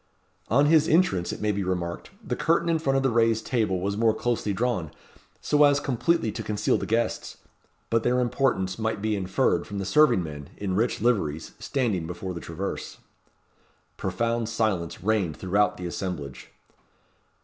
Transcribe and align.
On 0.47 0.65
his 0.65 0.87
entrance, 0.89 1.31
it 1.31 1.41
may 1.41 1.51
be 1.51 1.61
remarked, 1.63 2.09
the 2.27 2.35
curtain 2.35 2.69
in 2.69 2.79
front 2.79 2.97
of 2.97 3.03
the 3.03 3.11
raised 3.11 3.45
table 3.45 3.79
was 3.79 3.95
more 3.95 4.15
closely 4.15 4.51
drawn, 4.51 4.89
so 5.41 5.63
as 5.63 5.79
completely 5.79 6.31
to 6.31 6.41
conceal 6.41 6.75
the 6.79 6.87
guests. 6.87 7.37
But 7.91 8.01
their 8.01 8.19
importance 8.19 8.79
might 8.79 8.99
be 8.99 9.15
inferred 9.15 9.67
from 9.67 9.77
the 9.77 9.85
serving 9.85 10.23
men, 10.23 10.49
in 10.57 10.73
rich 10.75 11.01
liveries, 11.01 11.51
standing 11.59 12.07
before 12.07 12.33
the 12.33 12.41
traverse. 12.41 12.97
Profound 13.95 14.49
silence 14.49 15.03
reigned 15.03 15.37
throughout 15.37 15.77
the 15.77 15.85
assemblage. 15.85 16.49